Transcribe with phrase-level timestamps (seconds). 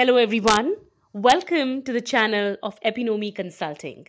[0.00, 0.76] Hello, everyone.
[1.12, 4.06] Welcome to the channel of Epinomi Consulting.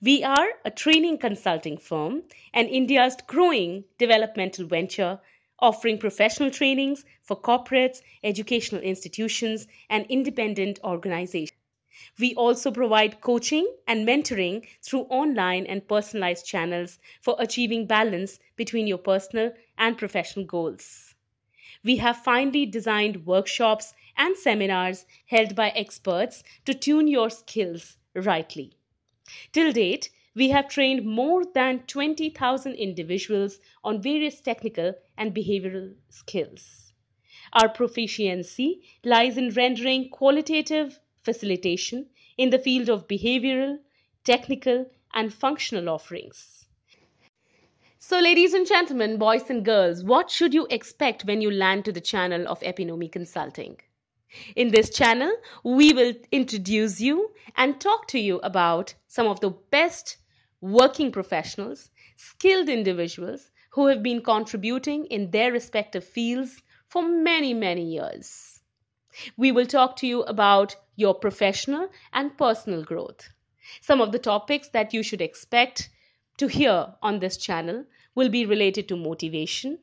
[0.00, 2.22] We are a training consulting firm
[2.54, 5.18] and India's growing developmental venture
[5.58, 11.58] offering professional trainings for corporates, educational institutions, and independent organizations.
[12.20, 18.86] We also provide coaching and mentoring through online and personalized channels for achieving balance between
[18.86, 21.09] your personal and professional goals.
[21.82, 28.72] We have finely designed workshops and seminars held by experts to tune your skills rightly.
[29.52, 36.92] Till date, we have trained more than 20,000 individuals on various technical and behavioral skills.
[37.52, 43.78] Our proficiency lies in rendering qualitative facilitation in the field of behavioral,
[44.22, 46.59] technical, and functional offerings.
[48.10, 51.92] So, ladies and gentlemen, boys and girls, what should you expect when you land to
[51.92, 53.78] the channel of Epinomi Consulting?
[54.56, 59.50] In this channel, we will introduce you and talk to you about some of the
[59.50, 60.16] best
[60.60, 67.84] working professionals, skilled individuals who have been contributing in their respective fields for many, many
[67.84, 68.60] years.
[69.36, 73.28] We will talk to you about your professional and personal growth.
[73.80, 75.90] Some of the topics that you should expect
[76.40, 77.84] to hear on this channel
[78.16, 79.78] will be related to motivation,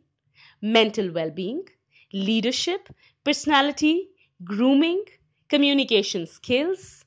[0.62, 1.68] mental well being,
[2.14, 2.90] leadership,
[3.24, 4.10] personality,
[4.44, 5.04] grooming,
[5.50, 7.06] communication skills,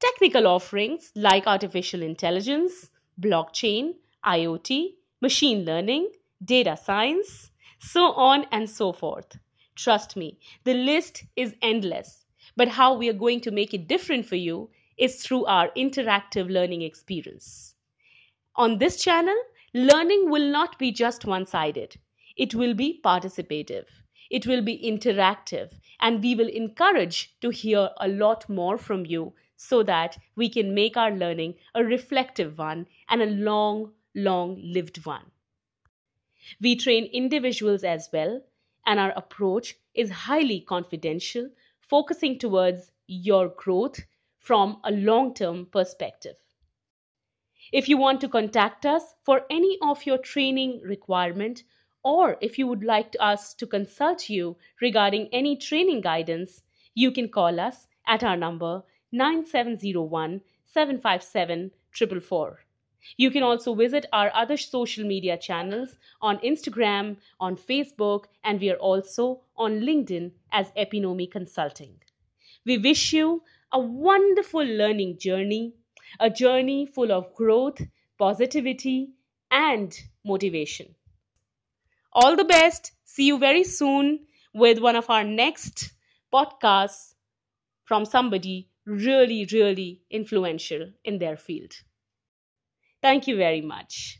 [0.00, 2.90] technical offerings like artificial intelligence,
[3.20, 6.10] blockchain, IoT, machine learning,
[6.44, 9.38] data science, so on and so forth.
[9.76, 12.26] Trust me, the list is endless.
[12.56, 16.50] But how we are going to make it different for you is through our interactive
[16.50, 17.74] learning experience.
[18.56, 19.36] On this channel,
[19.74, 21.96] learning will not be just one sided,
[22.36, 23.86] it will be participative,
[24.30, 29.34] it will be interactive, and we will encourage to hear a lot more from you
[29.56, 35.04] so that we can make our learning a reflective one and a long, long lived
[35.06, 35.30] one.
[36.60, 38.42] We train individuals as well,
[38.84, 44.00] and our approach is highly confidential, focusing towards your growth
[44.38, 46.36] from a long term perspective.
[47.72, 51.62] If you want to contact us for any of your training requirement
[52.02, 56.62] or if you would like us to consult you regarding any training guidance,
[56.94, 58.82] you can call us at our number
[59.12, 62.64] 9701 757 444.
[63.16, 68.70] You can also visit our other social media channels on Instagram, on Facebook, and we
[68.70, 72.00] are also on LinkedIn as Epinomi Consulting.
[72.66, 73.42] We wish you
[73.72, 75.74] a wonderful learning journey
[76.18, 77.80] a journey full of growth,
[78.18, 79.12] positivity,
[79.50, 80.94] and motivation.
[82.12, 82.92] All the best.
[83.02, 85.92] See you very soon with one of our next
[86.32, 87.16] podcasts
[87.84, 91.74] from somebody really, really influential in their field.
[93.02, 94.19] Thank you very much.